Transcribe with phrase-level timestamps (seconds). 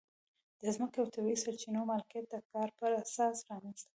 [0.61, 3.89] د ځمکې او طبیعي سرچینو مالکیت د کار پر اساس رامنځته کېږي.